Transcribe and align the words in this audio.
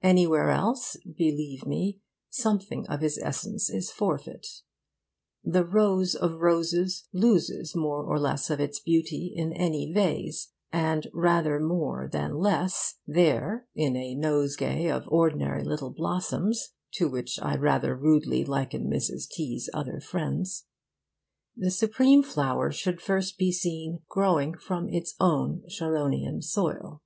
Anywhere 0.00 0.48
else, 0.48 0.96
believe 1.04 1.66
me, 1.66 2.00
something 2.30 2.86
of 2.88 3.02
his 3.02 3.18
essence 3.18 3.68
is 3.68 3.90
forfeit. 3.90 4.46
'The 5.44 5.66
rose 5.66 6.14
of 6.14 6.40
roses' 6.40 7.06
loses 7.12 7.76
more 7.76 8.02
or 8.02 8.18
less 8.18 8.48
of 8.48 8.58
its 8.58 8.80
beauty 8.80 9.34
in 9.36 9.52
any 9.52 9.92
vase, 9.92 10.50
and 10.72 11.08
rather 11.12 11.60
more 11.60 12.08
than 12.10 12.38
less 12.38 12.94
there 13.06 13.68
in 13.74 13.96
a 13.96 14.14
nosegay 14.14 14.88
of 14.90 15.06
ordinary 15.08 15.62
little 15.62 15.90
blossoms 15.90 16.70
(to 16.92 17.06
which 17.06 17.38
I 17.42 17.56
rather 17.56 17.94
rudely 17.94 18.46
liken 18.46 18.86
Mrs. 18.88 19.28
T 19.28 19.58
's 19.58 19.68
other 19.74 20.00
friends). 20.00 20.64
The 21.54 21.70
supreme 21.70 22.22
flower 22.22 22.72
should 22.72 22.96
be 22.96 23.02
first 23.02 23.36
seen 23.36 24.00
growing 24.08 24.54
from 24.56 24.88
its 24.88 25.14
own 25.20 25.64
Sharonian 25.68 26.42
soil. 26.42 27.02